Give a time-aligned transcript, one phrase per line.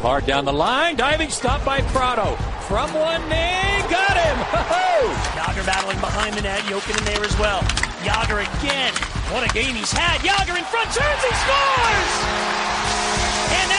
[0.00, 0.96] Hard down the line.
[0.96, 2.34] Diving stop by Prado.
[2.66, 3.84] From one knee.
[3.88, 4.36] Got him.
[4.50, 5.12] Ho-ho!
[5.36, 6.60] Yager battling behind the net.
[6.60, 7.60] Jokin in there as well.
[8.04, 8.92] Yager again.
[9.30, 10.24] What a game he's had.
[10.24, 10.88] Yager in front.
[10.90, 11.22] Turns.
[11.22, 12.10] He scores.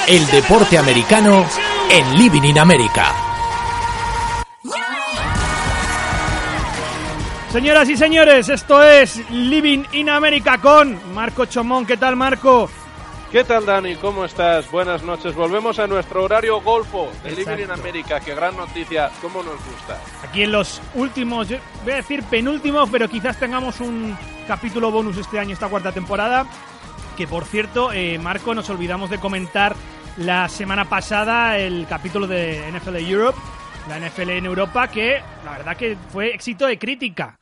[0.07, 1.71] El deporte americano 722.
[1.91, 3.13] en Living in America.
[7.51, 11.85] Señoras y señores, esto es Living in America con Marco Chomón.
[11.85, 12.69] ¿Qué tal, Marco?
[13.31, 13.95] ¿Qué tal, Dani?
[13.95, 14.69] ¿Cómo estás?
[14.69, 15.33] Buenas noches.
[15.33, 17.31] Volvemos a nuestro horario golfo de.
[17.31, 18.19] Living in America.
[18.19, 19.09] Qué gran noticia.
[19.21, 19.97] ¿Cómo nos gusta?
[20.21, 24.17] Aquí en los últimos, voy a decir penúltimos, pero quizás tengamos un
[24.49, 26.45] capítulo bonus este año, esta cuarta temporada.
[27.15, 29.77] Que por cierto, eh, Marco, nos olvidamos de comentar
[30.17, 33.39] la semana pasada el capítulo de NFL Europe,
[33.87, 37.37] la NFL en Europa, que la verdad que fue éxito de crítica.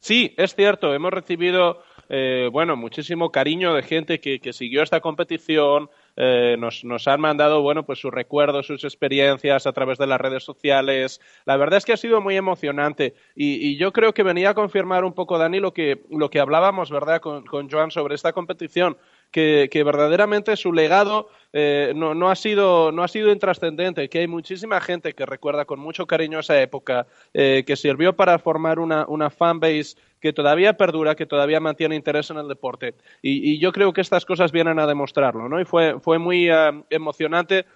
[0.00, 0.92] Sí, es cierto.
[0.92, 5.90] Hemos recibido, eh, bueno, muchísimo cariño de gente que, siguió esta competición.
[6.16, 10.20] eh, nos, nos han mandado, bueno, pues sus recuerdos, sus experiencias a través de las
[10.20, 11.20] redes sociales.
[11.44, 13.14] La verdad es que ha sido muy emocionante.
[13.34, 16.40] Y, y yo creo que venía a confirmar un poco, Dani, lo que, lo que
[16.40, 18.96] hablábamos, ¿verdad?, con, con Joan sobre esta competición.
[19.30, 24.26] Que, verdaderamente su legado eh, no, no ha sido, no ha sido intrascendente, que hay
[24.26, 29.06] muchísima gente que recuerda con mucho cariño esa época, eh, que sirvió para formar una,
[29.06, 32.94] una fanbase que todavía perdura, que todavía mantiene interés en el deporte.
[33.22, 35.60] Y, yo creo que estas cosas vienen a demostrarlo, ¿no?
[35.60, 37.66] Y fue, fue muy eh, emocionante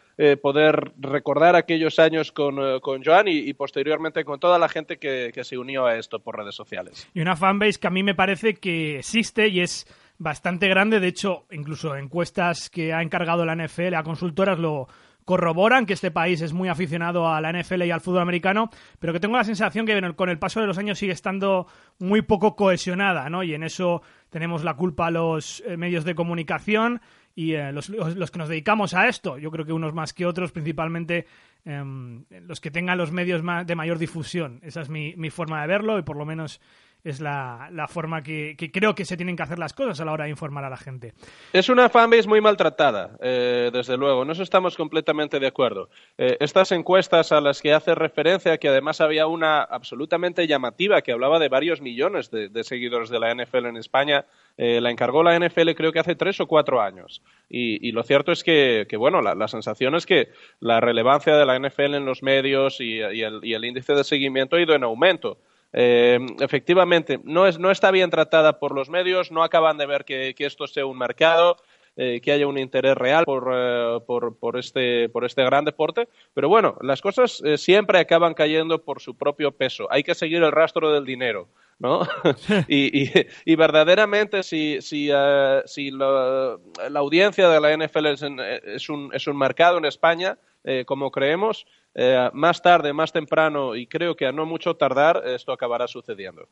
[0.41, 4.99] poder recordar aquellos años con, eh, con Joan y, y posteriormente con toda la gente
[4.99, 7.09] que, que se unió a esto por redes sociales.
[7.15, 9.87] Y una fanbase que a mí me parece que existe y es
[10.19, 11.01] bastante grande.
[11.01, 14.87] De hecho, incluso encuestas que ha encargado la NFL a consultoras lo
[15.25, 19.13] corroboran que este país es muy aficionado a la NFL y al fútbol americano, pero
[19.13, 21.69] que tengo la sensación que con el paso de los años sigue estando
[22.01, 23.45] muy poco cohesionada, ¿no?
[23.45, 27.01] Y en eso tenemos la culpa a los eh, medios de comunicación
[27.37, 29.39] y eh, los, los- que nos dedicamos a esto.
[29.39, 31.27] Yo creo que unos más que otros, principalmente
[31.65, 34.59] em, los que tengan los medios de mayor difusión.
[34.65, 36.61] Esa es mi, mi forma de verlo y por lo menos
[37.05, 40.05] es la, la forma que, que creo que se tienen que hacer las cosas a
[40.05, 41.15] la hora de informar a la gente.
[41.53, 44.23] Es una fanbase muy maltratada, eh, desde luego.
[44.23, 45.89] En eso estamos completamente de acuerdo.
[46.17, 51.13] Eh, estas encuestas a las que hace referencia, que además había una absolutamente llamativa que
[51.13, 54.25] hablaba de varios millones de, seguidores de la NFL en España,
[54.57, 57.23] eh, la encargó la NFL creo que hace tres o cuatro años.
[57.49, 60.31] Y, lo cierto es que, bueno, la, sensación es que
[60.61, 64.57] la relevancia de la NFL en los medios y el, y el índice de seguimiento
[64.57, 65.39] ha ido en aumento.
[65.73, 70.05] Eh, efectivamente, no, es, no está bien tratada por los medios, no acaban de ver
[70.05, 71.57] que, que esto sea un mercado,
[71.95, 76.09] eh, que haya un interés real por, eh, por, por, este, por este gran deporte,
[76.33, 79.89] pero bueno, las cosas eh, siempre acaban cayendo por su propio peso.
[79.91, 81.49] Hay que seguir el rastro del dinero.
[81.79, 82.01] ¿no?
[82.69, 83.11] y, y,
[83.45, 86.59] y, verdaderamente si, si, uh, si la
[86.95, 91.11] audiencia de la NFL es, en, es, un, es un mercado en España, eh, como
[91.11, 95.87] creemos, eh, más tarde, más temprano y creo que a no mucho tardar, esto acabará
[95.87, 96.49] sucediendo.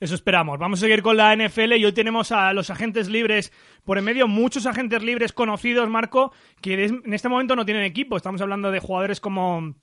[0.00, 0.58] Eso esperamos.
[0.58, 3.52] Vamos a seguir con la NFL y hoy tenemos a los agentes libres
[3.84, 8.16] por en medio, muchos agentes libres conocidos, Marco, que en este momento no tienen equipo.
[8.16, 9.74] Estamos hablando de jugadores como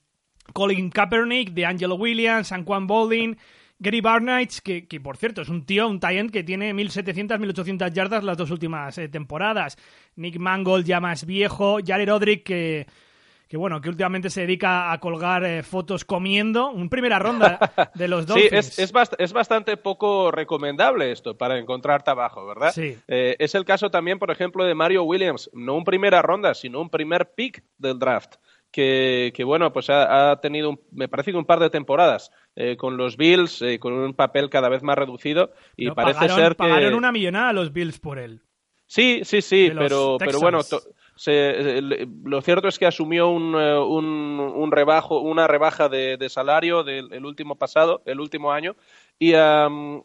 [0.52, 3.36] Colin Kaepernick, de Angelo Williams, San Juan Baldwin,
[3.78, 7.92] Gary Barnight, que, que, por cierto es un tío, un tight que tiene 1.700, 1.800
[7.92, 9.76] yardas las dos últimas eh, temporadas.
[10.16, 12.86] Nick Mangold ya más viejo, Jared Odrick que,
[13.48, 16.70] que bueno, que últimamente se dedica a colgar eh, fotos comiendo.
[16.70, 17.58] Un primera ronda
[17.94, 18.50] de los Dolphins.
[18.50, 22.72] Sí, es, es, bast es, bastante poco recomendable esto para encontrar trabajo, ¿verdad?
[22.72, 22.96] Sí.
[23.06, 25.50] Eh, es el caso también, por ejemplo, de Mario Williams.
[25.52, 28.36] No un primera ronda, sino un primer pick del draft.
[28.72, 32.30] Que, que, bueno, pues ha, ha, tenido, un, me parece que un par de temporadas
[32.56, 36.20] eh, con los Bills, eh, con un papel cada vez más reducido y no, parece
[36.20, 38.42] pagaron, ser que pagaron una millonada a los Bills por él.
[38.86, 40.60] Sí, sí, sí, pero, pero bueno,
[41.16, 47.12] se, lo cierto es que asumió un, un, un rebajo, una rebaja de, salario del
[47.12, 48.76] el último pasado, el último año,
[49.18, 49.32] y,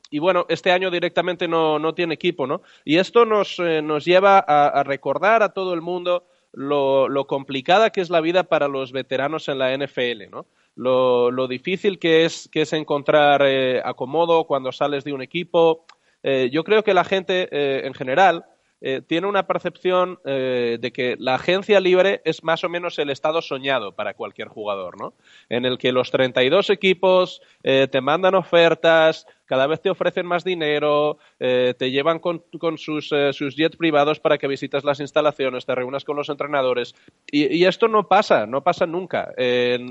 [0.10, 2.62] y, bueno, este año directamente no, tiene equipo, ¿no?
[2.86, 8.02] Y esto nos, eh, nos lleva a, recordar a todo el mundo lo, complicada que
[8.02, 10.46] es la vida para los veteranos en la NFL, ¿no?
[10.76, 15.86] Lo, lo difícil que es, que es encontrar eh, acomodo cuando sales de un equipo.
[16.24, 18.46] Eh, yo creo que la gente eh, en general
[18.82, 23.10] eh, tiene una percepción eh, de que la agencia libre es más o menos el
[23.10, 25.14] estado soñado para cualquier jugador, ¿no?
[25.50, 30.44] En el que los 32 equipos eh, te mandan ofertas, cada vez te ofrecen más
[30.44, 35.00] dinero, eh, te llevan con, con sus, eh, sus, jets privados para que visites las
[35.00, 36.96] instalaciones, te reúnas con los entrenadores.
[37.30, 39.34] Y, y esto no pasa, no pasa nunca.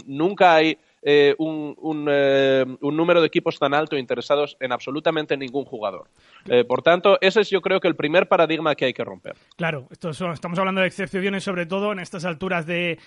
[0.07, 5.37] nunca hay eh, un, un, eh, un, número de equipos tan alto interesados en absolutamente
[5.37, 6.09] ningún jugador.
[6.47, 9.37] Eh, por tanto, ese es yo creo que el primer paradigma que hay que romper.
[9.57, 12.99] Claro, esto son, estamos hablando de excepciones sobre todo en estas alturas de,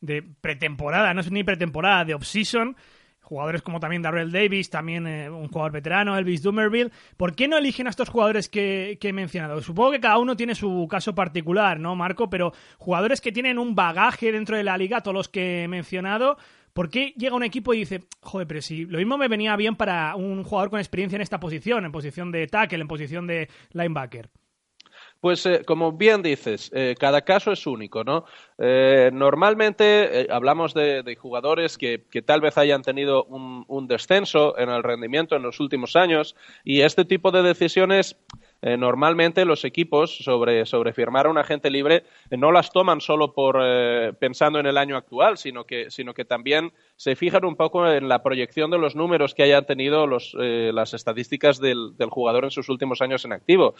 [0.00, 2.76] de pretemporada, no es ni pretemporada, de off-season
[3.28, 6.90] jugadores como también Darrell Davis, también eh, un jugador veterano, Elvis Dumerville.
[7.18, 9.60] ¿Por qué no eligen a estos jugadores que, que, he mencionado?
[9.60, 12.30] Supongo que cada uno tiene su caso particular, ¿no, Marco?
[12.30, 16.38] Pero jugadores que tienen un bagaje dentro de la liga, todos los que he mencionado,
[16.78, 19.74] ¿Por qué llega un equipo y dice, joder, pero si lo mismo me venía bien
[19.74, 23.48] para un jugador con experiencia en esta posición, en posición de tackle, en posición de
[23.72, 24.30] linebacker?
[25.20, 28.26] Pues eh, como bien dices, eh, cada caso es único, ¿no?
[28.58, 34.56] Eh, normalmente hablamos de, de jugadores que, que, tal vez hayan tenido un, un, descenso
[34.56, 38.16] en el rendimiento en los últimos años y este tipo de decisiones
[38.60, 43.00] eh, normalmente los equipos sobre, sobre firmar a un agente libre eh, no las toman
[43.00, 47.44] solo por eh, pensando en el año actual, sino que, sino que también se fijan
[47.44, 51.96] un poco en la proyección de los números que hayan tenido los, las estadísticas del,
[51.96, 53.74] del, jugador en sus últimos años en activo.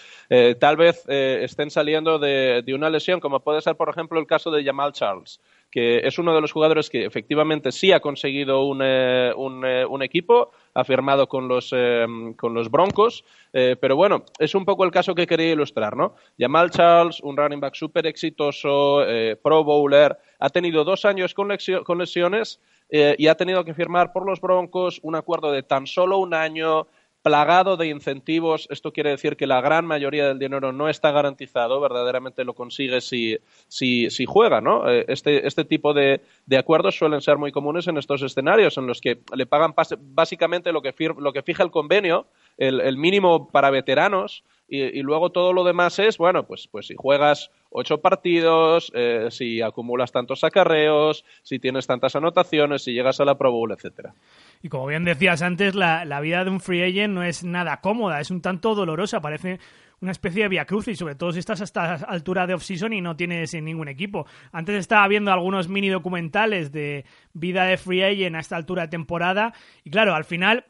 [0.60, 4.52] Tal vez estén saliendo de, de, una lesión, como puede ser, por ejemplo, el caso
[4.52, 5.40] de Jamal Charles,
[5.70, 10.50] que es uno de los jugadores que efectivamente sí ha conseguido un, un, un equipo,
[10.74, 12.06] ha firmado con los, eh,
[12.36, 16.14] con los Broncos, eh, pero bueno, es un poco el caso que quería ilustrar, ¿no?
[16.38, 21.48] Jamal Charles, un running back súper exitoso, eh, pro bowler, ha tenido dos años con,
[21.84, 22.60] con lesiones
[22.90, 26.86] y ha tenido que firmar por los Broncos un acuerdo de tan solo un año,
[27.28, 28.66] plagado de incentivos.
[28.70, 33.02] Esto quiere decir que la gran mayoría del dinero no está garantizado, verdaderamente lo consigue
[33.02, 33.36] si,
[33.68, 34.88] si, si juega, ¿no?
[34.88, 39.02] Este, este tipo de, de, acuerdos suelen ser muy comunes en estos escenarios, en los
[39.02, 42.26] que le pagan básicamente lo que, lo que fija el convenio,
[42.56, 46.86] el, el mínimo para veteranos, y, y, luego todo lo demás es, bueno, pues, pues
[46.86, 53.20] si juegas ocho partidos, eh, si acumulas tantos acarreos, si tienes tantas anotaciones, si llegas
[53.20, 54.14] a la Pro Bowl, etcétera.
[54.62, 57.80] Y como bien decías antes, la, la, vida de un free agent no es nada
[57.80, 59.58] cómoda, es un tanto dolorosa, parece
[60.00, 63.00] una especie de via cruz y sobre todo si estás hasta altura de off-season y
[63.00, 64.26] no tienes ningún equipo.
[64.52, 68.88] Antes estaba viendo algunos mini documentales de vida de free agent a esta altura de
[68.88, 69.52] temporada
[69.84, 70.66] y claro, al final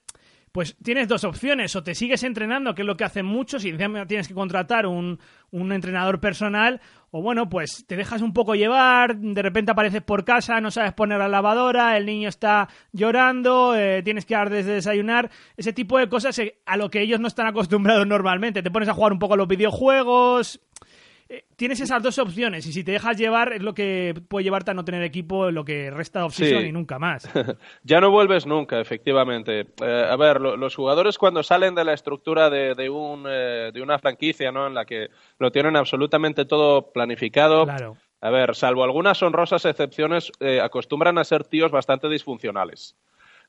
[0.59, 3.73] pues tienes dos opciones, o te sigues entrenando, que es lo que hacen muchos, y
[3.77, 5.21] tienes que contratar un,
[5.53, 6.81] un, entrenador personal,
[7.13, 10.95] o bueno, pues te dejas un poco llevar, de repente apareces por casa, no sabes
[10.95, 15.97] poner la lavadora, el niño está llorando, eh, tienes que dar desde desayunar, ese tipo
[15.97, 18.61] de cosas eh, a lo que ellos no están acostumbrados normalmente.
[18.61, 20.61] Te pones a jugar un poco a los videojuegos,
[21.31, 24.71] eh, tienes esas dos opciones y si te dejas llevar es lo que puede llevarte
[24.71, 26.55] a no tener equipo lo que resta de sí.
[26.55, 27.29] y nunca más.
[27.83, 29.67] ya no vuelves nunca, efectivamente.
[29.83, 33.71] Eh, a ver, lo, los jugadores cuando salen de la estructura de, de, un, eh,
[33.75, 34.67] de una franquicia ¿no?
[34.67, 35.09] en la que
[35.39, 37.99] lo tienen absolutamente todo planificado, claro.
[38.23, 40.33] a ver, salvo algunas honrosas excepciones,
[40.63, 42.97] acostumbran a ser tíos bastante disfuncionales.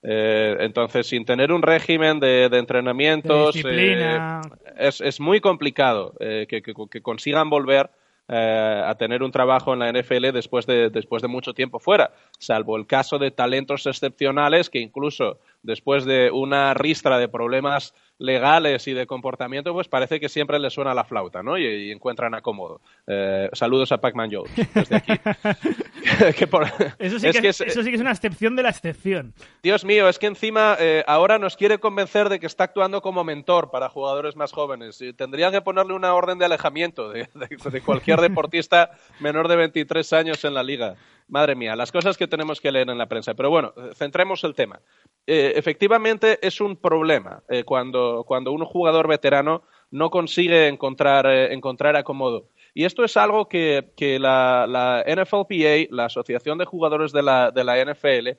[0.02, 4.42] Eh, entonces, sin tener un régimen de, de entrenamientos, de eh,
[4.78, 7.90] es, es, muy complicado eh, que, que, que, consigan volver
[8.32, 12.12] eh, a tener un trabajo en la NFL después de, después de mucho tiempo fuera,
[12.38, 18.86] salvo el caso de talentos excepcionales que incluso después de una ristra de problemas legales
[18.88, 21.58] y de comportamiento, pues parece que siempre le suena la flauta, ¿no?
[21.58, 22.82] Y, y encuentran acomodo.
[23.08, 25.14] Eh, saludos a Pac-Man Jones desde aquí.
[26.38, 26.66] que por...
[27.00, 29.34] eso, sí es que, que es, eso, sí que es, una excepción de la excepción.
[29.64, 33.24] Dios mío, es que encima eh, ahora nos quiere convencer de que está actuando como
[33.24, 35.02] mentor para jugadores más jóvenes.
[35.02, 39.56] Y tendría que ponerle una orden de alejamiento de, de, de cualquier deportista menor de
[39.56, 40.96] 23 años en la liga.
[41.30, 43.36] Madre mía, las cosas que tenemos que leer en la prensa.
[43.36, 44.82] Pero bueno, centremos el tema.
[45.28, 51.54] Eh, efectivamente es un problema eh, cuando, cuando un jugador veterano no consigue encontrar, eh,
[51.54, 52.48] encontrar acomodo.
[52.74, 57.52] Y esto es algo que, que la, la, NFLPA, la Asociación de Jugadores de la,
[57.52, 58.30] de la NFL,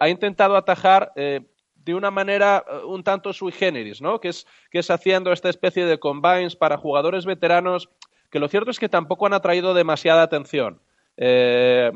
[0.00, 4.18] ha intentado atajar de una manera un tanto sui generis, ¿no?
[4.18, 7.90] que, es, que es haciendo esta especie de combines para jugadores veteranos
[8.30, 10.80] que lo cierto es que tampoco han atraído demasiada atención.
[11.16, 11.90] Eh,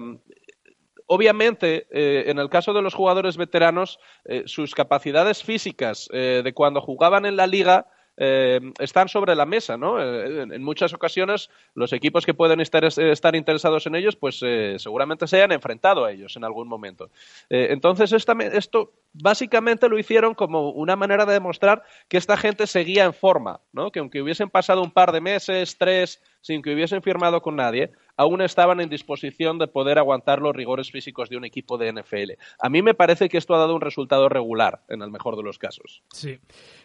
[1.06, 6.80] obviamente, eh, en el caso de los jugadores veteranos, eh, sus capacidades físicas de cuando
[6.80, 7.86] jugaban en la liga
[8.16, 9.98] están sobre la mesa, ¿no?
[9.98, 14.40] En, muchas ocasiones los equipos que pueden estar, interesados en ellos, pues
[14.76, 17.08] seguramente se hayan enfrentado a ellos en algún momento.
[17.48, 23.14] Entonces, esto básicamente lo hicieron como una manera de demostrar que esta gente seguía en
[23.14, 23.90] forma, ¿no?
[23.90, 27.92] Que aunque hubiesen pasado un par de meses, tres, sin que hubiesen firmado con nadie,
[28.20, 32.32] aún estaban en disposición de poder aguantar los rigores físicos de un equipo de NFL.
[32.58, 35.42] A mí me parece que esto ha dado un resultado regular, en el mejor de
[35.42, 36.02] los casos.
[36.12, 36.38] Sí,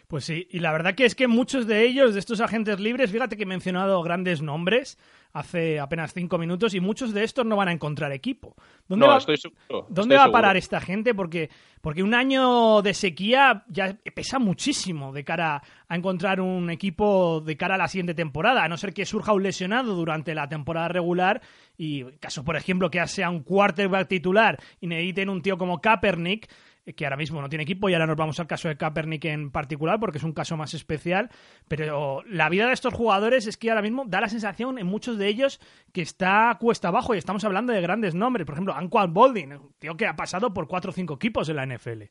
[0.08, 0.48] pues sí.
[0.50, 3.42] Y la verdad que es que muchos de ellos, de estos agentes libres, fíjate que
[3.42, 4.98] he mencionado grandes nombres
[5.38, 8.56] hace apenas cinco minutos y muchos de estos no van a encontrar equipo.
[8.88, 9.58] ¿Dónde no, va, estoy seguro.
[9.68, 10.32] ¿dónde estoy va a seguro.
[10.32, 11.14] parar esta gente?
[11.14, 11.50] Porque,
[11.82, 17.56] porque un año de sequía ya pesa muchísimo de cara a encontrar un equipo de
[17.56, 20.88] cara a la siguiente temporada, a no ser que surja un lesionado durante la temporada
[20.88, 21.42] regular
[21.76, 26.48] y caso, por ejemplo, que sea un quarterback titular y necesiten un tío como Kaepernick,
[26.94, 29.50] que ahora mismo no tiene equipo y ahora nos vamos al caso de Kaepernick en
[29.50, 31.30] particular porque es un caso más especial,
[31.68, 35.18] pero la vida de estos jugadores es que ahora mismo da la sensación en muchos
[35.18, 35.60] de ellos
[35.92, 39.96] que está cuesta abajo y estamos hablando de grandes nombres, por ejemplo, Anquan Boldin, tío
[39.96, 42.02] que ha pasado por cuatro o cinco equipos en la NFL.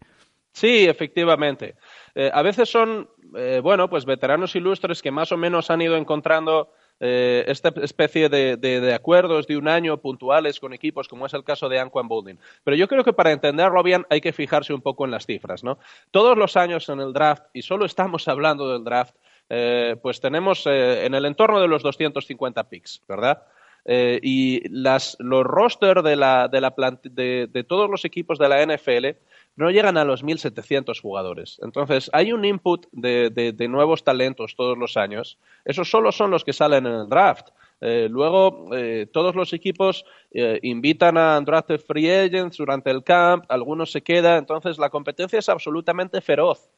[0.52, 1.76] Sí, efectivamente.
[2.14, 5.98] Eh, a veces son, eh, bueno, pues veteranos ilustres que más o menos han ido
[5.98, 11.44] encontrando eh, esta especie de, acuerdos de un año puntuales con equipos, como es el
[11.44, 12.40] caso de Anquan Boldin.
[12.64, 15.64] Pero yo creo que para entenderlo bien hay que fijarse un poco en las cifras,
[15.64, 15.78] ¿no?
[16.12, 19.16] Todos los años en el draft, y solo estamos hablando del draft,
[19.50, 23.44] eh, pues tenemos eh, en el entorno de los 250 picks, ¿verdad?
[23.88, 26.74] Eh, y las, los rosters de, la, de, la
[27.04, 29.20] de, de, todos los equipos de la NFL
[29.58, 31.60] no llegan a los 1.700 jugadores.
[31.62, 35.38] Entonces, hay un input de, de, nuevos talentos todos los años.
[35.66, 37.50] Esos solo son los que salen en el draft.
[37.80, 43.92] Eh, luego, eh, todos los equipos invitan a undrafted free agents durante el camp, algunos
[43.92, 44.40] se quedan.
[44.40, 46.72] Entonces, la competencia es absolutamente feroz.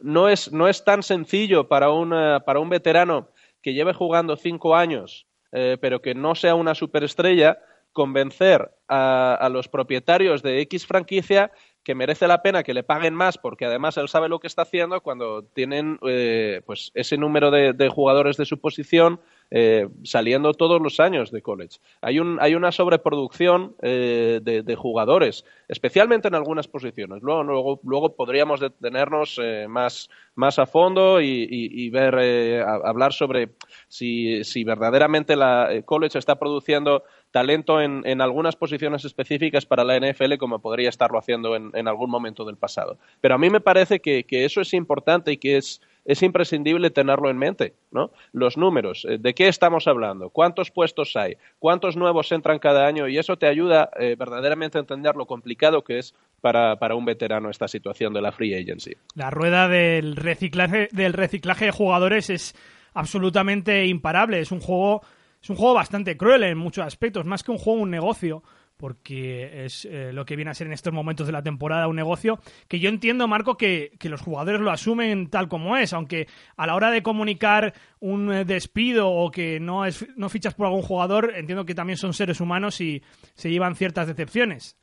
[0.00, 3.28] No, es, no es tan sencillo para, una, para un veterano
[3.62, 7.58] que lleve jugando cinco años, eh, pero que no sea una superestrella,
[7.92, 11.50] convencer a, los propietarios de X franquicia
[11.82, 14.62] que merece la pena que le paguen más porque además él sabe lo que está
[14.62, 20.80] haciendo cuando tienen eh, pues ese número de, jugadores de su posición eh, saliendo todos
[20.80, 21.78] los años de college.
[22.02, 27.22] Hay, un, hay una sobreproducción eh, de, jugadores, especialmente en algunas posiciones.
[27.22, 33.50] Luego, luego, luego podríamos detenernos eh, más, más a fondo y, y, ver, hablar sobre
[33.88, 39.98] si, si verdaderamente la college está produciendo talento en, en, algunas posiciones específicas para la
[39.98, 42.98] NFL como podría estarlo haciendo en, en algún momento del pasado.
[43.20, 46.88] Pero a mí me parece que, que eso es importante y que es, es imprescindible
[46.88, 48.10] tenerlo en mente, ¿no?
[48.32, 50.30] Los números, eh, ¿de qué estamos hablando?
[50.30, 51.36] ¿Cuántos puestos hay?
[51.58, 53.08] ¿Cuántos nuevos entran cada año?
[53.08, 57.04] Y eso te ayuda eh, verdaderamente a entender lo complicado que es para, para, un
[57.04, 58.96] veterano esta situación de la free agency.
[59.14, 62.54] La rueda del reciclaje, del reciclaje de jugadores es
[62.94, 64.40] absolutamente imparable.
[64.40, 65.02] Es un juego,
[65.42, 68.42] es un juego bastante cruel en muchos aspectos, más que un juego, un negocio
[68.78, 71.96] porque es eh, lo que viene a ser en estos momentos de la temporada un
[71.96, 76.28] negocio que yo entiendo, Marco, que, que, los jugadores lo asumen tal como es, aunque
[76.56, 80.66] a la hora de comunicar un eh, despido o que no, es, no fichas por
[80.66, 83.02] algún jugador, entiendo que también son seres humanos y
[83.34, 84.76] se llevan ciertas decepciones.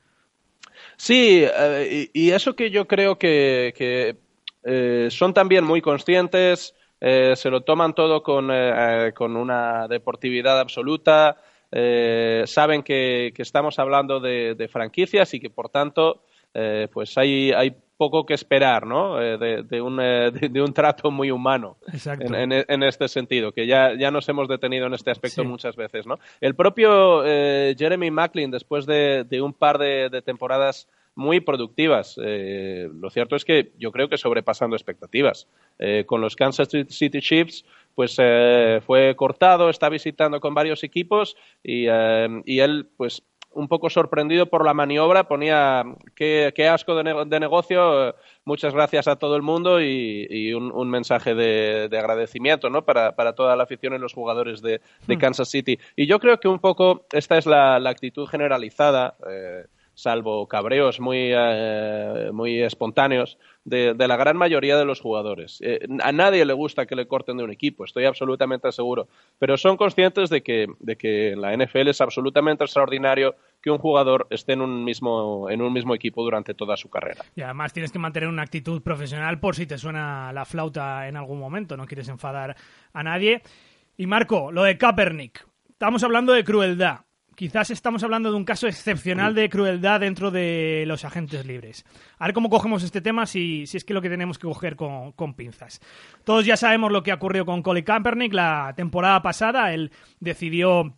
[0.98, 4.18] Sí, eh, y, y, eso que yo creo que, que
[5.10, 8.50] son también muy conscientes, se lo toman todo con,
[9.14, 11.38] con una deportividad absoluta,
[11.72, 16.22] eh, saben que, que, estamos hablando de, de, franquicias y que por tanto
[16.54, 19.22] eh, pues hay, hay, poco que esperar ¿no?
[19.22, 21.78] Eh, de, de, un, de, un, trato muy humano
[22.20, 25.48] en, en, en, este sentido, que ya, ya nos hemos detenido en este aspecto sí.
[25.48, 26.06] muchas veces.
[26.06, 26.20] ¿no?
[26.42, 32.20] El propio eh, Jeremy Macklin, después de, un par de, temporadas muy productivas.
[32.22, 35.48] Eh, lo cierto es que yo creo que sobrepasando expectativas.
[35.80, 41.36] Eh, con los Kansas City Chiefs, pues eh, fue cortado, está visitando con varios equipos
[41.64, 43.24] y, y él, pues
[43.56, 45.84] un poco sorprendido por la maniobra, ponía
[46.14, 50.54] qué, qué asco de, ne de, negocio, muchas gracias a todo el mundo y, y
[50.54, 52.84] un, un, mensaje de, de agradecimiento ¿no?
[52.84, 55.80] para, para, toda la afición y los jugadores de, de, Kansas City.
[55.96, 59.16] Y yo creo que un poco esta es la, la actitud generalizada.
[59.30, 65.60] Eh, salvo cabreos muy, eh, muy espontáneos, de, de, la gran mayoría de los jugadores.
[65.62, 69.08] Eh, a nadie le gusta que le corten de un equipo, estoy absolutamente seguro,
[69.40, 73.80] pero son conscientes de que, de que en la NFL es absolutamente extraordinario que un
[73.80, 77.26] jugador esté en un, mismo, en un mismo equipo durante toda su carrera.
[77.36, 81.16] Y además tienes que mantener una actitud profesional por si te suena la flauta en
[81.16, 82.56] algún momento, no quieres enfadar
[82.94, 83.42] a nadie.
[83.98, 87.05] Y Marco, lo de Kaepernick, estamos hablando de crueldad
[87.36, 91.86] quizás estamos hablando de un caso excepcional de crueldad dentro de los agentes libres.
[92.18, 94.76] A ver cómo cogemos este tema, si, si es que lo que tenemos que coger
[94.76, 95.82] con, con, pinzas.
[96.24, 99.74] Todos ya sabemos lo que ha ocurrido con Colin Kaepernick la temporada pasada.
[99.74, 100.98] Él decidió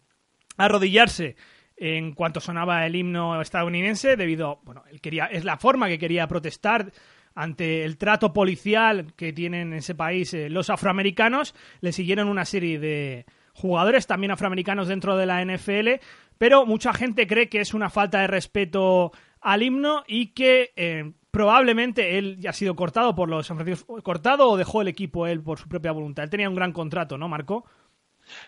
[0.57, 1.35] arrodillarse
[1.75, 6.27] en cuanto sonaba el himno estadounidense debido, bueno, él quería, es la forma que quería
[6.27, 6.91] protestar
[7.35, 11.53] ante el trato policial que tienen en ese país eh, los afroamericanos.
[11.81, 15.99] Le siguieron una serie de jugadores también afroamericanos dentro de la NFL,
[16.37, 21.11] pero mucha gente cree que es una falta de respeto al himno y que eh,
[21.31, 25.27] probablemente él ya ha sido cortado por los San Francisco, cortado o dejó el equipo
[25.27, 26.23] él por su propia voluntad.
[26.23, 27.65] Él tenía un gran contrato, ¿no, Marco?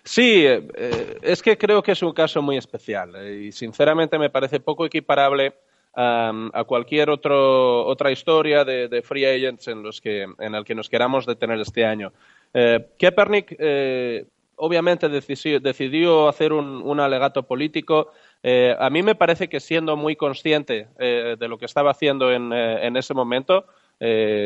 [0.04, 4.30] Sí, eh, es que creo que es un caso muy especial eh, y sinceramente me
[4.30, 5.54] parece poco equiparable
[5.96, 10.88] a cualquier otro, otra historia de, free agents en, los que, en el que nos
[10.88, 12.14] queramos detener este año.
[12.54, 14.26] Eh, eh,
[14.60, 18.12] obviamente decidió, decidió hacer un, alegato político.
[18.44, 22.32] Eh, a mí me parece que siendo muy consciente eh, de lo que estaba haciendo
[22.32, 23.66] en, en ese momento,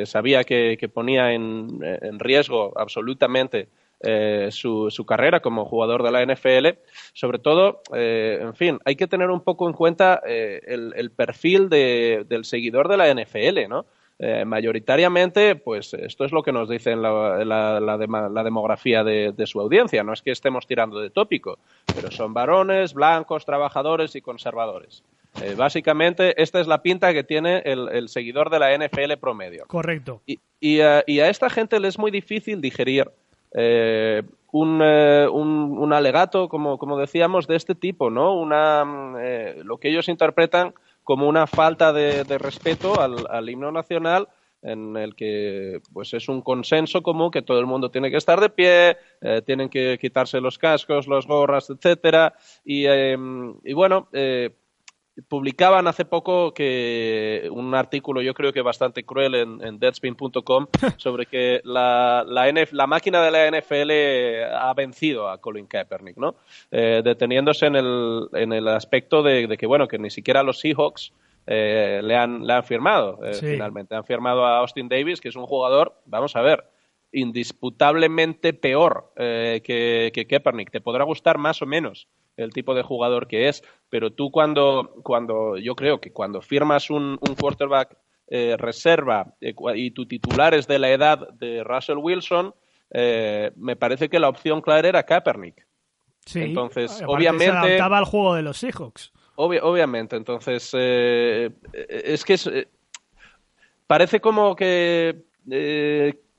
[0.05, 3.67] sabía que, ponía en, riesgo absolutamente
[4.05, 6.77] eh, su, carrera como jugador de la NFL.
[7.13, 11.69] Sobre todo, eh, en fin, hay que tener un poco en cuenta eh, el, perfil
[11.69, 13.85] de, del seguidor de la NFL, ¿no?
[14.25, 19.03] Eh, mayoritariamente, pues esto es lo que nos dice la, la, la, de, la demografía
[19.03, 20.01] de, de, su audiencia.
[20.01, 21.59] No es que estemos tirando de tópico,
[21.93, 25.03] pero son varones, blancos, trabajadores y conservadores.
[25.41, 29.65] Eh, básicamente, esta es la pinta que tiene el, el seguidor de la NFL promedio.
[29.67, 30.21] Correcto.
[30.25, 33.11] Y, y, uh, y, a esta gente le es muy difícil digerir
[33.53, 38.35] eh, un, eh, un, un, alegato, como, como, decíamos, de este tipo, ¿no?
[38.35, 38.85] Una,
[39.19, 44.27] eh, lo que ellos interpretan como una falta de, respeto al, al, himno nacional
[44.61, 48.39] en el que pues es un consenso común que todo el mundo tiene que estar
[48.39, 52.33] de pie, eh, tienen que quitarse los cascos, los gorras, etcétera.
[52.63, 54.07] Y, y bueno
[55.27, 60.67] publicaban hace poco que un artículo yo creo que bastante cruel en, en deadspin.com
[60.97, 66.17] sobre que la, la, NF, la, máquina de la NFL ha vencido a Colin Kaepernick,
[66.17, 66.35] ¿no?
[66.71, 70.59] Eh, deteniéndose en el, en el aspecto de, de, que, bueno, que ni siquiera los
[70.59, 71.13] Seahawks
[71.45, 73.45] eh, le, han, le han firmado eh, sí.
[73.47, 73.95] finalmente.
[73.95, 76.65] Han firmado a Austin Davis, que es un jugador, vamos a ver,
[77.11, 80.71] indisputablemente peor eh, que, que Kaepernick.
[80.71, 84.95] Te podrá gustar más o menos el tipo de jugador que es, pero tú cuando,
[85.03, 90.53] cuando yo creo que cuando firmas un, un quarterback eh, reserva eh, y tu titular
[90.53, 92.55] es de la edad de Russell Wilson,
[92.91, 95.67] eh, me parece que la opción clara era Kaepernick.
[96.25, 97.45] Sí, entonces, obviamente.
[97.45, 99.11] Se adaptaba al juego de los Seahawks.
[99.35, 100.73] Obvi obviamente, entonces.
[100.73, 102.49] Es que es,
[103.87, 105.23] parece como que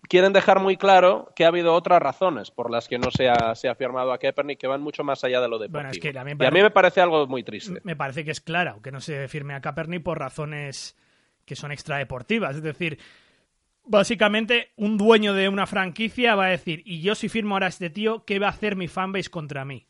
[0.08, 3.54] quieren dejar muy claro que ha habido otras razones por las que no se ha,
[3.54, 5.78] se ha firmado a Kaepernick que van mucho más allá de lo deportivo.
[5.78, 7.80] Bueno, es que y a mí me parece algo muy triste.
[7.84, 10.96] Me parece que es claro que no se firme a Kaepernick por razones
[11.44, 12.56] que son extradeportivas.
[12.56, 12.98] Es decir,
[13.84, 17.70] básicamente un dueño de una franquicia va a decir, y yo si firmo ahora a
[17.70, 19.86] este tío, ¿qué va a hacer mi fanbase contra mí?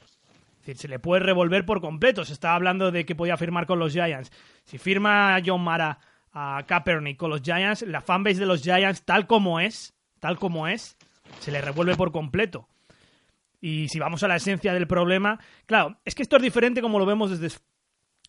[0.61, 2.25] Es decir, se le puede revolver por completo.
[2.25, 4.33] Se estaba hablando de que podía firmar con los Giants.
[4.65, 5.99] Si firma John Mara
[6.33, 9.94] a Kaepernick con los Giants, la fanbase de los Giants, tal como es,
[10.25, 10.97] tal como es,
[11.41, 12.67] se le revuelve por completo.
[13.61, 16.99] Y si vamos a la esencia del problema, claro, es que esto es diferente como
[16.99, 17.55] lo vemos desde,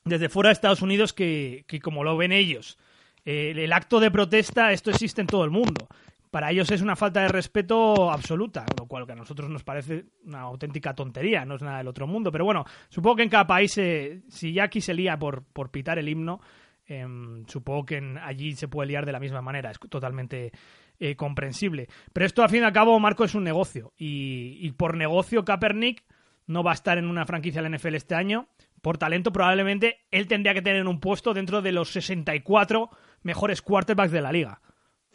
[0.03, 2.77] desde fuera de Estados Unidos que, que como lo ven ellos.
[3.23, 5.87] Eh, el acto de protesta, esto existe en todo el mundo.
[6.31, 10.03] Para ellos es una falta de respeto absoluta, lo cual que a nosotros nos parece
[10.25, 12.29] una auténtica tontería, no es nada del otro mundo.
[12.29, 15.97] Pero bueno, supongo que en cada país, si ya aquí se lía por, por pitar
[15.97, 16.41] el himno,
[16.87, 17.05] eh,
[17.47, 19.71] supongo que allí se puede liar de la misma manera.
[19.71, 20.51] Es totalmente
[20.99, 21.87] eh, comprensible.
[22.13, 23.93] Pero esto, al fin y al cabo, Marco, es un negocio.
[23.97, 26.03] Y, y, por negocio, Kaepernick
[26.47, 28.47] no va a estar en una franquicia de la NFL este año.
[28.81, 32.89] Por talento, probablemente él tendría que tener un puesto dentro de los 64
[33.23, 34.61] mejores quarterbacks de la liga.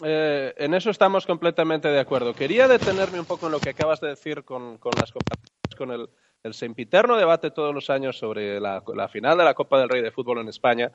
[0.02, 2.34] Eh, en eso estamos completamente de acuerdo.
[2.34, 5.92] Quería detenerme un poco en lo que acabas de decir con, con las comparaciones con
[5.92, 6.10] el,
[6.42, 10.02] el sempiterno debate todos los años sobre la, la, final de la Copa del Rey
[10.02, 10.92] de fútbol en España,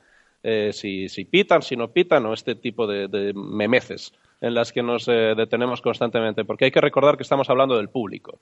[0.48, 4.70] eh, si, si, pitan, si no pitan, o este tipo de, de memeces en las
[4.70, 8.38] que nos eh, detenemos constantemente, porque hay que recordar que estamos hablando del público.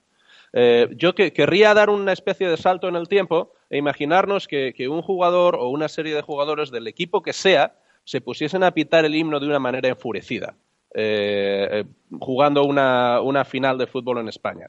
[0.52, 4.74] Eh, yo que, querría dar una especie de salto en el tiempo e imaginarnos que,
[4.76, 8.72] que un jugador o una serie de jugadores del equipo que sea se pusiesen a
[8.72, 10.56] pitar el himno de una manera enfurecida,
[12.20, 14.68] jugando una, una, final de fútbol en España.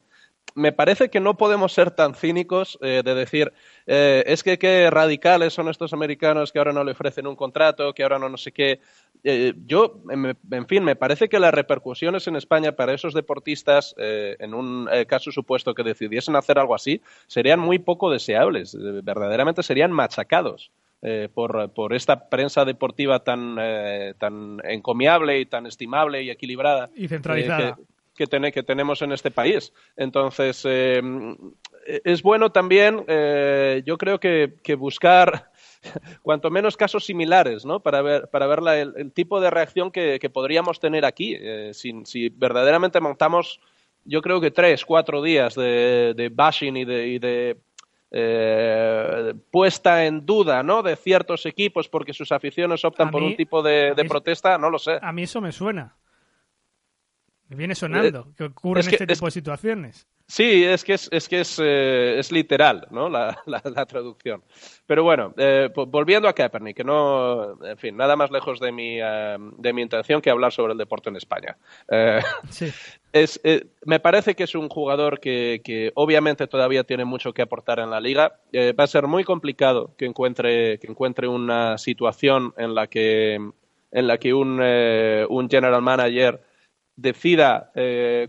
[0.55, 3.51] Me parece que no podemos ser tan cínicos eh, de decir,
[3.85, 7.93] eh, es que qué radicales son estos americanos que ahora no le ofrecen un contrato,
[7.93, 8.79] que ahora no no sé qué.
[9.23, 14.35] eh, yo, en, fin, me parece que las repercusiones en España para esos deportistas, eh,
[14.39, 18.77] en un eh, caso supuesto que decidiesen hacer algo así, serían muy poco deseables.
[19.03, 20.71] verdaderamente serían machacados.
[21.33, 23.57] por, por, esta prensa deportiva tan,
[24.17, 27.83] tan encomiable y tan estimable y equilibrada y centralizada que,
[28.15, 29.73] que, tenemos en este país.
[29.95, 33.05] Entonces, es bueno también,
[33.85, 35.51] yo creo que, que buscar
[36.21, 37.79] cuanto menos casos similares, ¿no?
[37.79, 38.59] Para ver, para ver
[38.95, 41.35] el, tipo de reacción que, podríamos tener aquí.
[41.39, 43.59] Eh, si, verdaderamente montamos,
[44.03, 47.57] yo creo que tres, cuatro días de, bashing y de,
[48.11, 50.83] eh, puesta en duda ¿no?
[50.83, 54.99] de ciertos equipos porque sus aficiones optan por un tipo de, protesta, no lo sé.
[55.01, 55.95] A mí eso me suena.
[57.49, 60.07] Me viene sonando eh, que ocurren este tipo de situaciones.
[60.27, 63.09] Sí, es que es, es, que es, eh, es literal ¿no?
[63.09, 64.43] La, la, traducción.
[64.87, 68.99] Pero bueno, eh, volviendo a Kaepernick, que no, en fin, nada más lejos de mi,
[68.99, 71.57] eh, de mi intención que hablar sobre el deporte en España.
[72.49, 72.71] Sí.
[73.15, 73.39] Es,
[73.85, 77.89] me parece que es un jugador que, que, obviamente todavía tiene mucho que aportar en
[77.89, 78.41] la liga.
[78.53, 83.35] va a ser muy complicado que encuentre, que encuentre una situación en la que,
[83.91, 86.41] en la que un, un general manager
[86.95, 87.71] decida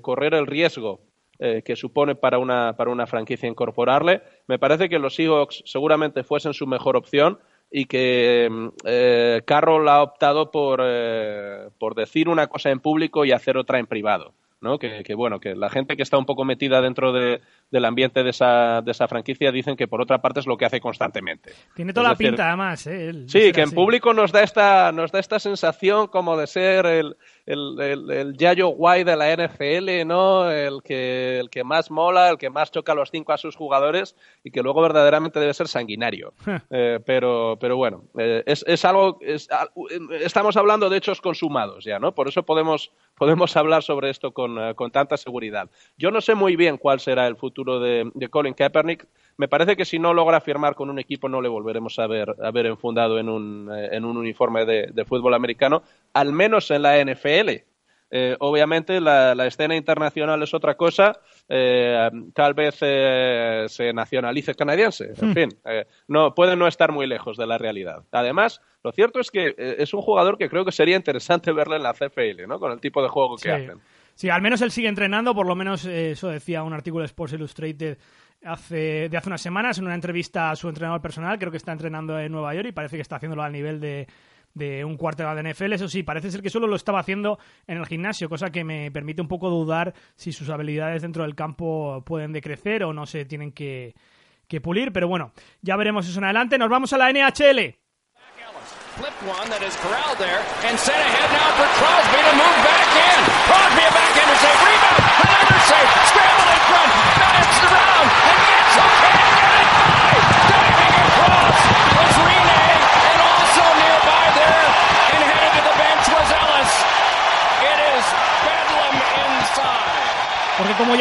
[0.02, 1.00] correr el riesgo
[1.38, 4.22] eh, que supone para una, para una franquicia incorporarle.
[4.46, 7.38] Me parece que los Seahawks seguramente fuesen su mejor opción
[7.70, 13.26] y que mm, eh, Carroll ha optado por, eh, por decir una cosa en público
[13.26, 14.32] y hacer otra en privado.
[14.62, 14.78] ¿no?
[14.78, 18.24] Que, que, bueno, que la gente que está un poco metida dentro de, del ambiente
[18.24, 21.52] de esa, de esa franquicia dicen que por otra parte es lo que hace constantemente.
[21.74, 23.12] Tiene toda la pinta además, ¿eh?
[23.26, 27.16] sí, que en público nos da esta, nos da esta sensación como de ser el,
[27.46, 30.50] el, el, Yayo Guay de la NFL, ¿no?
[30.50, 33.54] El que, el que más mola, el que más choca a los cinco a sus
[33.54, 36.34] jugadores y que luego verdaderamente debe ser sanguinario.
[36.70, 39.48] Eh, pero, pero bueno, eh, es, es algo, es,
[40.20, 42.12] estamos hablando de hechos consumados ya, ¿no?
[42.12, 45.70] Por eso podemos, podemos hablar sobre esto con, eh, con tanta seguridad.
[45.96, 49.76] Yo no sé muy bien cuál será el futuro de, de Colin Kaepernick me parece
[49.76, 52.66] que si no logra firmar con un equipo no le volveremos a ver, a ver
[52.66, 57.50] enfundado en un, eh, en un uniforme de, fútbol americano, al menos en la NFL.
[58.08, 61.18] Eh, obviamente la, escena internacional es otra cosa,
[61.48, 65.34] eh, tal vez se nacionalice canadiense, en hmm.
[65.34, 65.48] fin,
[66.06, 68.04] no, puede no estar muy lejos de la realidad.
[68.12, 71.82] Además, lo cierto es que es un jugador que creo que sería interesante verle en
[71.82, 72.60] la CFL, ¿no?
[72.60, 73.80] con el tipo de juego que hacen.
[74.14, 77.34] Sí, al menos él sigue entrenando, por lo menos eso decía un artículo de Sports
[77.34, 77.98] Illustrated
[78.46, 81.72] hace, de hace unas semanas en una entrevista a su entrenador personal, creo que está
[81.72, 84.06] entrenando en Nueva York y parece que está haciéndolo al nivel de,
[84.56, 85.74] de un cuarto de NFL.
[85.74, 88.90] Eso sí, parece ser que solo lo estaba haciendo en el gimnasio, cosa que me
[88.90, 93.26] permite un poco dudar si sus habilidades dentro del campo pueden decrecer o no se
[93.26, 93.94] tienen que,
[94.48, 94.92] que pulir.
[94.92, 96.56] Pero bueno, ya veremos eso en adelante.
[96.56, 97.76] Nos vamos a la NHL.
[99.20, 99.32] Como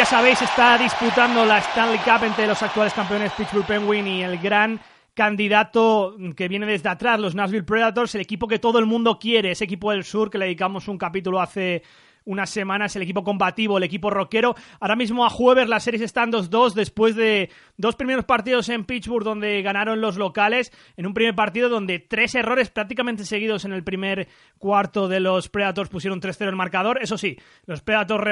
[0.06, 4.80] sabéis, está disputando la Stanley Cup entre los actuales campeones Pittsburgh Penguin y el gran
[5.16, 9.52] candidato que viene desde atrás, los Nashville Predators, el equipo que todo el mundo quiere,
[9.52, 11.82] ese equipo del sur que le dedicamos un capítulo hace
[12.26, 14.56] unas semanas el equipo combativo, el equipo rockero.
[14.80, 19.24] Ahora mismo a jueves las series están 2-2 después de dos primeros partidos en Pittsburgh
[19.24, 20.72] donde ganaron los locales.
[20.98, 25.50] En un primer partido donde tres errores prácticamente seguidos en el primer cuarto de los
[25.50, 27.00] Predators pusieron 3-0 el marcador.
[27.02, 28.24] Eso sí, los Predators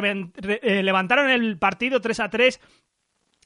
[0.43, 2.59] eh, levantaron el partido 3-3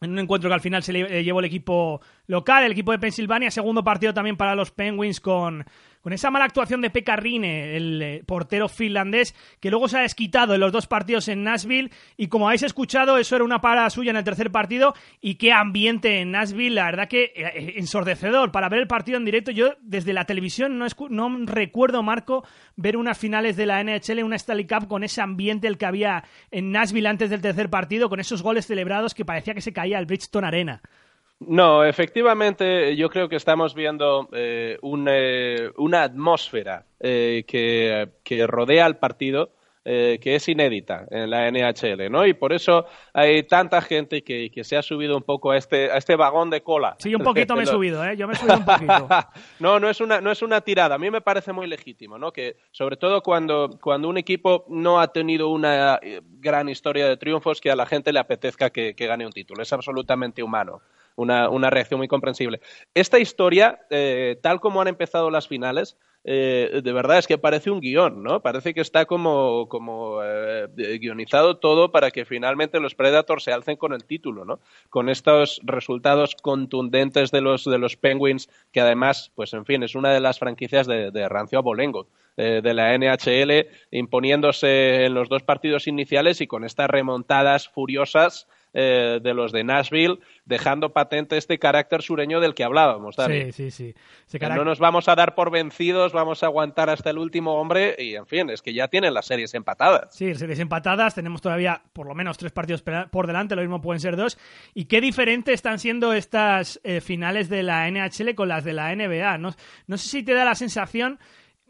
[0.01, 2.99] en un encuentro que al final se eh, llevó el equipo local, el equipo de
[2.99, 5.65] Pensilvania, segundo partido también para los Penguins con,
[6.01, 10.01] con esa mala actuación de Pekka Rine, el eh, portero finlandés, que luego se ha
[10.01, 11.91] desquitado en los dos partidos en Nashville.
[12.15, 14.93] Y como habéis escuchado, eso era una para suya en el tercer partido.
[15.21, 19.17] Y qué ambiente en Nashville, la verdad que eh, eh, ensordecedor para ver el partido
[19.17, 19.51] en directo.
[19.51, 24.35] Yo desde la televisión no, no recuerdo, Marco, ver unas finales de la NHL, una
[24.35, 28.19] Stanley Cup con ese ambiente el que había en Nashville antes del tercer partido, con
[28.19, 30.81] esos goles celebrados que parecía que se caía el Bridgestone Arena.
[31.39, 38.97] No, efectivamente, yo creo que estamos viendo eh, eh, una atmósfera eh, que, rodea al
[38.97, 39.51] partido
[39.89, 42.25] que es inédita en la NHL, ¿no?
[42.25, 45.95] Y por eso hay tanta gente que, se ha subido un poco a este, a
[45.95, 46.97] este vagón de cola.
[46.99, 48.17] Sí, un poquito me he subido, ¿eh?
[48.17, 49.07] Yo me he subido un poquito.
[49.59, 50.95] no, no es, una, no es una tirada.
[50.95, 52.33] A mí me parece muy legítimo, ¿no?
[52.33, 57.61] Que sobre todo cuando, cuando un equipo no ha tenido una gran historia de triunfos,
[57.61, 59.63] que a la gente le apetezca que gane un título.
[59.63, 60.81] Es absolutamente humano.
[61.17, 62.61] Una, una reacción muy comprensible.
[62.93, 65.97] Esta historia, eh, tal como han empezado las finales,
[66.29, 68.41] eh, de verdad es que parece un guion, ¿no?
[68.41, 70.67] Parece que está como, como eh,
[70.99, 74.59] guionizado todo para que finalmente los Predators se alcen con el título, ¿no?
[74.89, 79.95] Con estos resultados contundentes de los, de los Penguins, que además, pues en fin, es
[79.95, 85.43] una de las franquicias de, Rancio Abolengo, eh, de la NHL, imponiéndose en los dos
[85.43, 91.57] partidos iniciales y con estas remontadas furiosas eh, de los de Nashville, dejando patente este
[91.57, 93.15] carácter sureño del que hablábamos.
[93.15, 93.45] Dani.
[93.45, 93.95] Sí, sí, sí.
[94.27, 97.95] Ese No nos vamos a dar por vencidos, vamos a aguantar hasta el último hombre
[97.97, 100.15] y, en fin, es que ya tienen las series empatadas.
[100.15, 103.99] Sí, series empatadas, tenemos todavía por lo menos tres partidos por delante, lo mismo pueden
[103.99, 104.37] ser dos.
[104.75, 108.95] ¿Y qué diferente están siendo estas eh, finales de la NHL con las de la
[108.95, 109.39] NBA?
[109.39, 109.55] No,
[109.87, 111.17] no sé si te da la sensación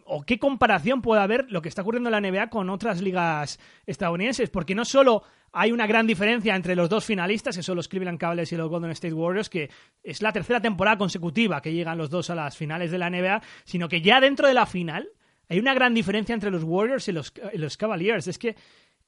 [0.04, 3.60] o qué comparación puede haber lo que está ocurriendo en la NBA con otras ligas
[3.86, 7.88] estadounidenses, porque no solo hay una gran diferencia entre los dos finalistas, que son los
[7.88, 9.70] Cleveland Cavaliers y los Golden State Warriors, que
[10.04, 13.42] es la tercera temporada consecutiva que llegan los dos a las finales de la NBA,
[13.64, 15.10] sino que ya dentro de la final
[15.50, 18.28] hay una gran diferencia entre los Warriors y los, los Cavaliers.
[18.28, 18.56] Es que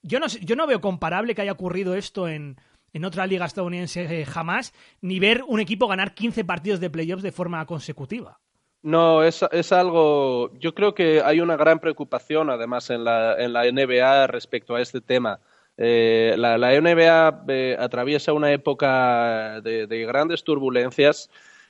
[0.01, 2.57] yo no, yo no veo comparable que haya ocurrido esto en,
[2.93, 7.23] en otra liga estadounidense eh, jamás, ni ver un equipo ganar 15 partidos de playoffs
[7.23, 8.39] de forma consecutiva.
[8.81, 10.53] No, es, es algo.
[10.57, 14.81] Yo creo que hay una gran preocupación, además, en la, en la NBA respecto a
[14.81, 15.41] este tema.
[15.81, 21.29] Eh, la, NBA eh, atraviesa una época de, de grandes turbulencias.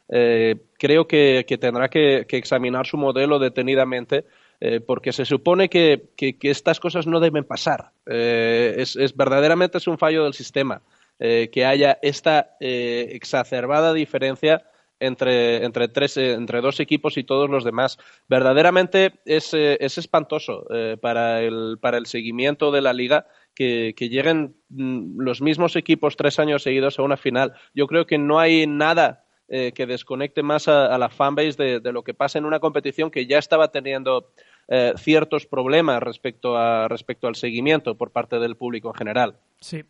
[0.10, 4.26] Eh, creo que, tendrá que, examinar su modelo detenidamente.
[4.62, 6.10] eh, porque se supone que,
[6.41, 7.91] estas cosas no deben pasar.
[8.06, 10.82] Es, verdaderamente es un fallo del sistema
[11.17, 14.63] que haya esta exacerbada diferencia
[15.00, 17.98] entre, entre, tres, entre dos equipos y todos los demás.
[18.28, 23.26] Verdaderamente es, es espantoso eh, para, el, para el seguimiento de la liga
[23.60, 27.54] que, lleguen mm, los mismos equipos tres años seguidos a una final.
[27.76, 31.80] Yo creo que no hay nada eh, que desconecte más a, a la fanbase de,
[31.82, 34.32] de lo que pasa en una competición que ya estaba teniendo
[34.69, 39.36] eh, ciertos problemas respecto, a, respecto al seguimiento por parte del público en general.
[39.60, 39.84] Sí.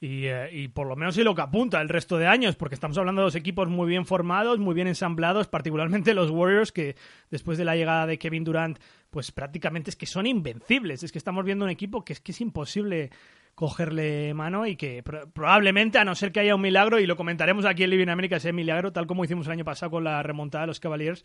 [0.00, 2.76] Y, eh, y por lo menos es lo que apunta el resto de años, porque
[2.76, 6.94] estamos hablando de dos equipos muy bien formados, muy bien ensamblados, particularmente los Warriors, que
[7.30, 8.78] después de la llegada de Kevin Durant,
[9.10, 11.02] pues prácticamente es que son invencibles.
[11.02, 13.10] Es que estamos viendo un equipo que es que es imposible
[13.56, 17.16] cogerle mano y que pro- probablemente, a no ser que haya un milagro, y lo
[17.16, 20.22] comentaremos aquí en Living America, ese milagro, tal como hicimos el año pasado con la
[20.22, 21.24] remontada de los Cavaliers,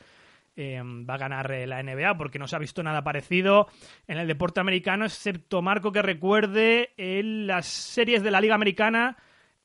[0.55, 3.67] eh, va a ganar eh, la NBA porque no se ha visto nada parecido
[4.07, 9.17] en el deporte americano, excepto Marco que recuerde en las series de la Liga Americana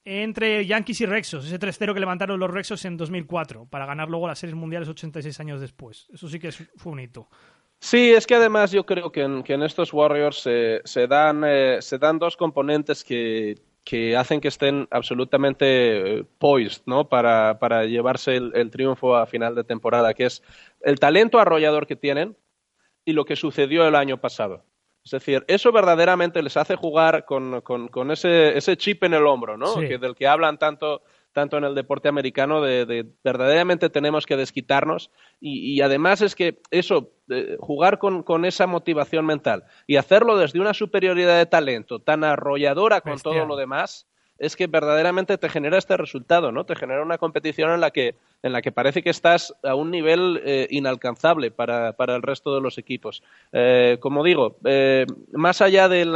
[0.04, 4.26] entre Yankees y Rexos, ese 3-0 que levantaron los Rexos en 2004 para ganar luego
[4.26, 6.08] las series mundiales 86 años después.
[6.12, 7.28] Eso sí que fue un hito.
[7.80, 11.78] Sí, es que además yo creo que en, que en estos Warriors se- dan, eh,
[11.80, 17.08] se dan dos componentes que, que hacen que estén absolutamente eh, poised ¿no?
[17.08, 20.42] para, para llevarse el triunfo a final de temporada, que es
[20.82, 22.36] el talento arrollador que tienen
[23.04, 24.64] y lo que sucedió el año pasado.
[25.04, 29.26] Es decir, eso verdaderamente les hace jugar con, con- con ese, ese chip en el
[29.26, 29.68] hombro, ¿no?
[29.68, 29.88] Sí.
[29.88, 34.36] Que, del que hablan tanto, tanto en el deporte americano, de, de verdaderamente tenemos que
[34.36, 35.10] desquitarnos.
[35.40, 40.36] Y, y además es que eso, eh, jugar con, con esa motivación mental y hacerlo
[40.36, 43.34] desde una superioridad de talento tan arrolladora con Bestial.
[43.36, 44.06] todo lo demás,
[44.38, 46.64] es que verdaderamente te genera este resultado, ¿no?
[46.64, 49.90] Te genera una competición en la que, en la que parece que estás a un
[49.90, 53.22] nivel eh, inalcanzable para, para el resto de los equipos.
[53.52, 56.12] Eh, como digo, eh, más allá del,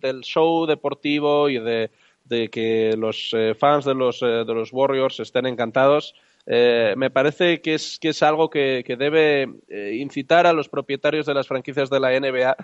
[0.00, 1.90] del, show deportivo y de,
[2.24, 6.14] de que los fans de los, de los Warriors estén encantados,
[6.46, 9.48] me parece que es, que es algo que, que debe
[9.92, 12.56] incitar a los propietarios de las franquicias de la NBA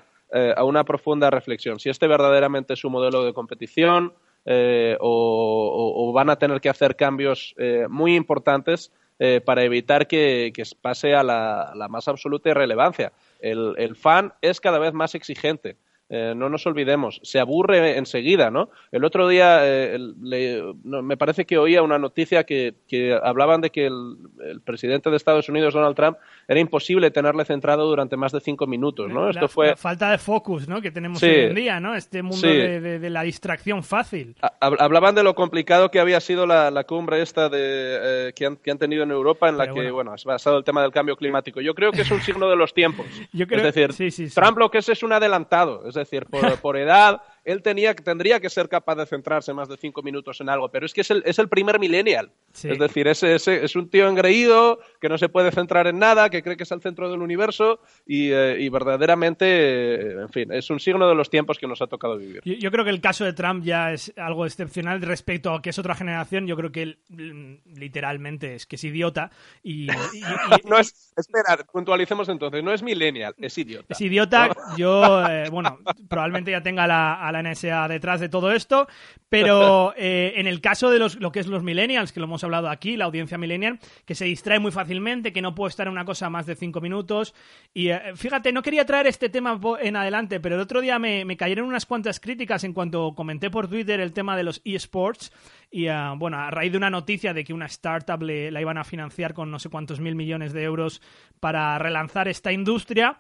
[0.57, 1.79] a una profunda reflexión.
[1.79, 4.13] Si este verdaderamente es su modelo de competición
[4.47, 10.53] eh, o, van a tener que hacer cambios eh, muy importantes eh, para evitar que,
[10.81, 13.13] pase a la, más absoluta irrelevancia.
[13.41, 15.77] El, el fan es cada vez más exigente.
[16.09, 18.71] Eh, no nos olvidemos, se aburre enseguida, ¿no?
[18.93, 23.61] El otro día eh, le- no, me parece que oía una noticia que, que hablaban
[23.61, 26.17] de que el, el presidente de Estados Unidos, Donald Trump,
[26.47, 29.25] era imposible tenerle centrado durante más de cinco minutos, ¿no?
[29.25, 30.81] La- Esto fue la falta de focus ¿no?
[30.81, 31.27] que tenemos Sí.
[31.27, 31.97] hoy en día, ¿no?
[31.97, 32.47] Este mundo Sí.
[32.55, 34.37] de, de- de la distracción fácil.
[34.43, 38.47] Ha- Hablaban de lo complicado que había sido la, la cumbre esta de, eh, que,
[38.47, 39.95] han, que han tenido en Europa, en la Pero que, bueno.
[39.95, 41.61] bueno, es basado el tema del cambio climático.
[41.61, 43.07] Yo creo que es un signo de los tiempos.
[43.33, 44.29] Yo creo- es decir, sí.
[44.33, 45.83] Trump lo que es es un adelantado.
[45.89, 49.77] Es decir, por, por edad, él tenía, tendría que ser capaz de centrarse más de
[49.77, 52.33] cinco minutos en algo, pero es que es el, es el primer millennial.
[52.53, 56.29] Es decir, ese, ese, es un tío engreído que no se puede centrar en nada,
[56.29, 60.53] que cree que es el centro del universo y, eh, y verdaderamente, eh, en fin,
[60.53, 62.41] es un signo de los tiempos que nos ha tocado vivir.
[62.45, 65.71] Yo, yo, creo que el caso de Trump ya es algo excepcional respecto a que
[65.71, 66.49] es otra generación.
[66.49, 69.31] Yo creo que él mm, literalmente es que es idiota
[69.63, 69.85] y...
[69.85, 70.25] y, y
[70.69, 73.95] no es, espera, puntualicemos entonces, no es millennial, es idiota.
[73.95, 74.55] Es idiota, ¿no?
[74.77, 75.79] yo, eh, bueno,
[76.09, 78.89] probablemente ya tenga la, a la NSA detrás de todo esto,
[79.29, 82.45] pero eh, en el caso de los, lo que es los millennials, que lo hemos
[82.45, 85.93] hablado aquí, la audiencia millennial, que se distrae muy fácilmente, que no puede estar en
[85.93, 87.35] una cosa más de cinco minutos.
[87.75, 91.25] Y eh, fíjate, no quería traer este tema en adelante, pero el otro día me,
[91.25, 95.33] me cayeron unas cuantas críticas en cuanto comenté por Twitter el tema de los eSports.
[95.71, 98.79] Y uh, bueno, a raíz de una noticia de que una startup le, la iban
[98.79, 101.03] a financiar con no sé cuántos mil millones de euros
[101.41, 103.19] para relanzar esta industria.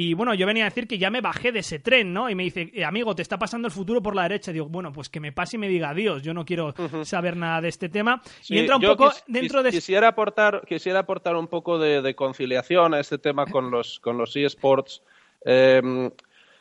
[0.00, 2.30] Y bueno, yo venía a decir que ya me bajé de ese tren, ¿no?
[2.30, 4.52] Y me dice, eh, amigo, te está pasando el futuro por la derecha.
[4.52, 6.22] Y digo, bueno, pues que me pase y me diga adiós.
[6.22, 7.04] Yo no quiero uh -huh.
[7.04, 8.22] saber nada de este tema.
[8.40, 9.72] Sí, y entra un poco quis, dentro de.
[9.72, 14.16] Quisiera aportar, quisiera aportar un poco de, de conciliación a este tema con los, con
[14.18, 15.02] los eSports.
[15.44, 16.10] Eh,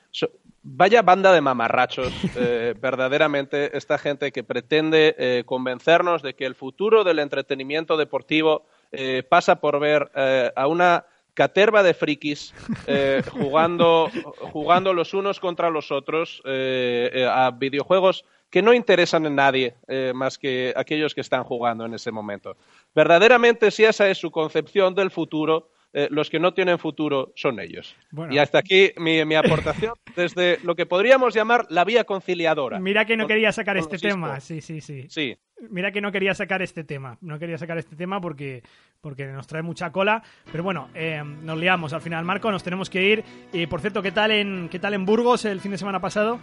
[0.10, 0.32] so,
[0.63, 6.56] vaya banda de mamarrachos, eh, verdaderamente, esta gente que pretende eh, convencernos de que el
[6.56, 10.12] futuro del entretenimiento deportivo eh, pasa por ver
[10.56, 11.06] a una
[11.38, 12.52] caterva de frikis
[12.88, 14.10] eh, jugando,
[14.52, 19.76] jugando los unos contra los otros eh, eh, a videojuegos que no interesan en nadie
[19.88, 22.58] eh, más que aquellos que están jugando en ese momento.
[22.95, 27.60] Verdaderamente, si esa es su concepción del futuro, eh, los que no tienen futuro son
[27.60, 27.95] ellos.
[28.10, 28.34] Bueno.
[28.34, 32.80] Y hasta aquí mi, mi, aportación desde lo que podríamos llamar la vía conciliadora.
[32.80, 35.06] Mira que no quería sacar este tema, sí, sí, sí.
[35.08, 35.38] Sí.
[35.70, 38.62] Mira que no quería sacar este tema, no quería sacar este tema porque,
[39.02, 42.89] porque nos trae mucha cola, pero bueno, eh, nos liamos al final, Marco, nos tenemos
[42.89, 43.24] que ir.
[43.52, 46.39] Y por cierto, ¿qué tal en, qué tal en Burgos el fin de semana pasado?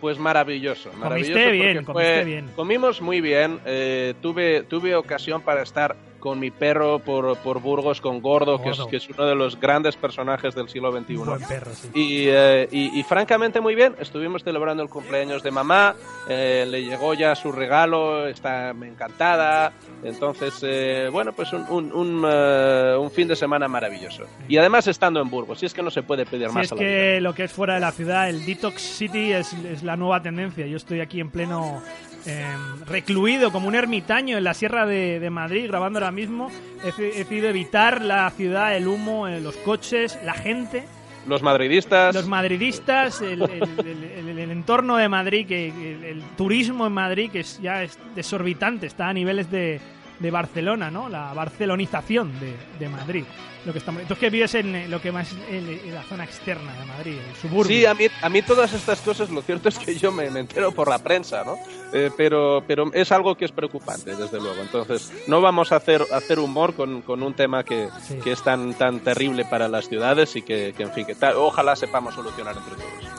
[0.00, 1.32] Pues maravilloso, maravilloso.
[1.32, 2.50] Comiste bien, comiste bien.
[2.54, 8.00] Comimos muy bien, eh, tuve, tuve ocasión para estar con mi perro por, por Burgos,
[8.00, 8.62] con Gordo, Gordo.
[8.62, 11.16] Que, es, que, es, uno de los grandes personajes del siglo XXI.
[11.16, 11.90] Buen perro, sí.
[11.94, 15.96] y, eh, y, y, francamente muy bien, estuvimos celebrando el cumpleaños de mamá,
[16.28, 19.72] eh, le llegó ya su regalo, está encantada,
[20.04, 24.22] entonces, eh, bueno, pues un, un, un, uh, un, fin de semana maravilloso.
[24.48, 26.66] Y además estando en Burgos, si es que no se puede pedir si más.
[26.66, 27.20] es a la que vida.
[27.20, 30.66] lo que es fuera de la ciudad, el Detox City es, es la nueva tendencia,
[30.66, 31.82] yo estoy aquí en pleno
[32.24, 32.54] eh,
[32.86, 36.50] recluido como un ermitaño en la Sierra de, de Madrid, grabando ahora mismo.
[36.84, 40.84] He, he, decidido evitar la ciudad, el humo, eh, los coches, la gente.
[41.26, 42.14] Los madridistas.
[42.14, 47.40] Los madridistas, el, el, el, el entorno de Madrid, que el, turismo en Madrid, que
[47.40, 49.80] es, ya es desorbitante, está a niveles de,
[50.22, 51.08] de Barcelona, ¿no?
[51.08, 53.24] La barcelonización de, de Madrid.
[53.64, 54.02] Lo que estamos...
[54.02, 57.36] Entonces que vives en lo que más en, en, la zona externa de Madrid, el
[57.36, 57.76] suburbio.
[57.76, 60.40] Sí, a mí, a mí todas estas cosas, lo cierto es que yo me, me
[60.40, 61.56] entero por la prensa, ¿no?
[61.92, 64.60] Eh, pero, pero es algo que es preocupante, desde luego.
[64.62, 68.16] Entonces, no vamos a hacer, hacer humor con, con un tema que, sí.
[68.22, 71.36] que, es tan, tan terrible para las ciudades y que, que en fin, que tal,
[71.36, 73.12] ojalá sepamos solucionar entre todos.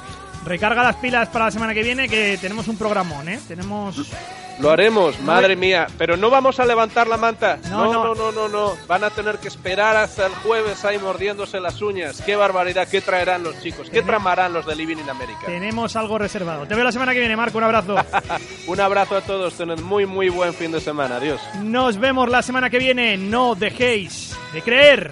[0.45, 3.39] Recarga las pilas para la semana que viene, que tenemos un programón, ¿eh?
[3.47, 4.11] Tenemos...
[4.59, 5.87] Lo haremos, madre mía.
[5.97, 7.57] Pero no vamos a levantar la manta.
[7.69, 8.73] No no, no, no, no, no.
[8.87, 12.21] Van a tener que esperar hasta el jueves ahí mordiéndose las uñas.
[12.21, 12.87] Qué barbaridad.
[12.87, 13.89] ¿Qué traerán los chicos?
[13.89, 15.45] ¿Qué tramarán los de Living in America?
[15.45, 16.65] Tenemos algo reservado.
[16.65, 17.57] Te veo la semana que viene, Marco.
[17.57, 17.95] Un abrazo.
[18.67, 19.55] un abrazo a todos.
[19.55, 21.17] Tened muy, muy buen fin de semana.
[21.17, 21.41] Adiós.
[21.61, 23.17] Nos vemos la semana que viene.
[23.17, 25.11] No dejéis de creer.